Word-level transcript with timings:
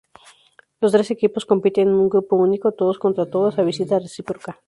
Los 0.79 0.93
trece 0.93 1.13
equipos 1.13 1.45
compiten 1.45 1.87
en 1.89 1.93
un 1.93 2.09
grupo 2.09 2.35
único, 2.35 2.71
todos 2.71 2.97
contra 2.97 3.29
todos 3.29 3.59
a 3.59 3.61
visita 3.61 3.99
reciproca. 3.99 4.57